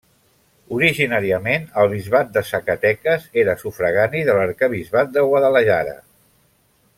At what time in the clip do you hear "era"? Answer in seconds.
3.43-3.55